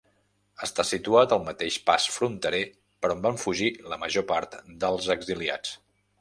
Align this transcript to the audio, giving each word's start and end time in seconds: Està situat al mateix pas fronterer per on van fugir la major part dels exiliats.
Està 0.67 0.85
situat 0.91 1.35
al 1.35 1.43
mateix 1.49 1.77
pas 1.89 2.07
fronterer 2.13 2.63
per 3.05 3.13
on 3.17 3.21
van 3.27 3.37
fugir 3.43 3.69
la 3.93 4.01
major 4.05 4.27
part 4.33 4.57
dels 4.87 5.13
exiliats. 5.17 5.77